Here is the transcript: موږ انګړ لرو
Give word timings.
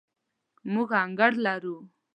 موږ 0.73 0.89
انګړ 1.03 1.31
لرو 1.45 1.75